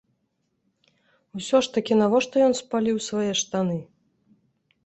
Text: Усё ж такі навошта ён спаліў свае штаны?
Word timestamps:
Усё 1.39 1.57
ж 1.67 1.75
такі 1.75 1.93
навошта 2.01 2.35
ён 2.47 2.53
спаліў 2.63 2.97
свае 3.09 3.29
штаны? 3.43 3.77